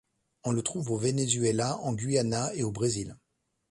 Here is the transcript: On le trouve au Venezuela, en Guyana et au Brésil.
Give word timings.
On 0.45 0.51
le 0.51 0.63
trouve 0.63 0.89
au 0.89 0.97
Venezuela, 0.97 1.77
en 1.81 1.93
Guyana 1.93 2.51
et 2.55 2.63
au 2.63 2.71
Brésil. 2.71 3.15